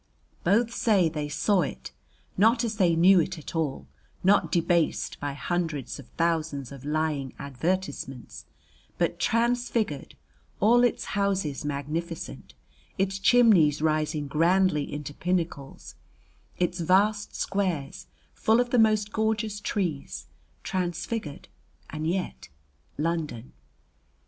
[0.43, 1.91] Both say they saw it
[2.35, 3.85] not as they knew it at all,
[4.23, 8.47] not debased by hundreds of thousands of lying advertisements,
[8.97, 10.15] but transfigured,
[10.59, 12.55] all its houses magnificent,
[12.97, 15.93] its chimneys rising grandly into pinnacles,
[16.57, 20.25] its vast squares full of the most gorgeous trees,
[20.63, 21.47] transfigured
[21.91, 22.49] and yet
[22.97, 23.53] London.